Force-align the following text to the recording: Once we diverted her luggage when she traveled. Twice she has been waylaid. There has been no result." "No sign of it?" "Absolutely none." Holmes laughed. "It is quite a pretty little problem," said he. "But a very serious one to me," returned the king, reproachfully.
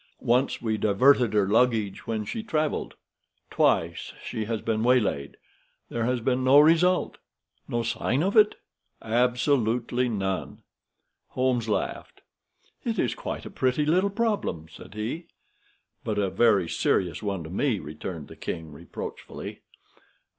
Once 0.25 0.63
we 0.63 0.79
diverted 0.79 1.31
her 1.33 1.47
luggage 1.47 2.07
when 2.07 2.25
she 2.25 2.41
traveled. 2.41 2.95
Twice 3.51 4.13
she 4.25 4.45
has 4.45 4.59
been 4.59 4.81
waylaid. 4.83 5.37
There 5.89 6.05
has 6.05 6.21
been 6.21 6.43
no 6.43 6.59
result." 6.59 7.19
"No 7.67 7.83
sign 7.83 8.23
of 8.23 8.35
it?" 8.35 8.55
"Absolutely 8.99 10.09
none." 10.09 10.63
Holmes 11.27 11.69
laughed. 11.69 12.21
"It 12.83 12.97
is 12.97 13.13
quite 13.13 13.45
a 13.45 13.51
pretty 13.51 13.85
little 13.85 14.09
problem," 14.09 14.67
said 14.71 14.95
he. 14.95 15.27
"But 16.03 16.17
a 16.17 16.31
very 16.31 16.67
serious 16.67 17.21
one 17.21 17.43
to 17.43 17.51
me," 17.51 17.77
returned 17.77 18.27
the 18.27 18.35
king, 18.35 18.71
reproachfully. 18.71 19.61